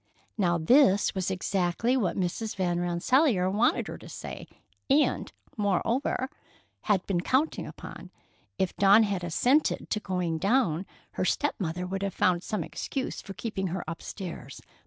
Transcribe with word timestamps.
Now, 0.35 0.57
this 0.57 1.13
was 1.13 1.29
exactly 1.29 1.95
what 1.95 2.17
Mrs. 2.17 2.55
Van 2.55 2.79
Rensselaer 2.79 3.51
wanted 3.51 3.85
her 3.87 3.99
to 3.99 4.09
say, 4.09 4.47
and, 4.89 5.31
moreover, 5.57 6.27
had 6.85 7.05
been 7.05 7.21
counting 7.21 7.67
upon. 7.67 8.09
If 8.57 8.75
Dawn 8.77 9.03
had 9.03 9.23
assented 9.23 9.91
to 9.91 9.99
going 9.99 10.39
down, 10.39 10.87
her 11.11 11.23
step 11.25 11.53
mother 11.59 11.85
would 11.85 12.01
have 12.01 12.15
found 12.15 12.41
some 12.41 12.63
excuse 12.63 13.21
for 13.21 13.35
keeping 13.35 13.67
her 13.67 13.83
upstairs. 13.87 14.59